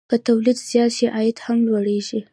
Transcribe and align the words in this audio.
که 0.09 0.15
تولید 0.27 0.57
زیات 0.67 0.91
شي، 0.97 1.05
عاید 1.15 1.37
هم 1.45 1.57
لوړېږي. 1.67 2.19